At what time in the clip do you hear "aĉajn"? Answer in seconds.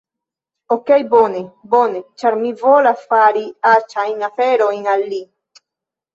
3.75-4.27